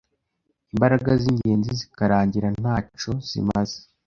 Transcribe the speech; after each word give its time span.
imbaraga 0.73 1.09
z’ingenzi 1.21 1.69
zikarangira 1.79 2.47
ntaco 2.61 3.11
zimaze 3.27 3.77